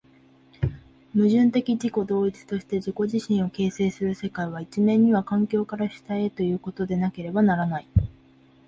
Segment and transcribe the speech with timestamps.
[1.13, 7.87] 矛盾的自己同一として自己自身を形成する世界は、一面には環境から主体へということでなければならない。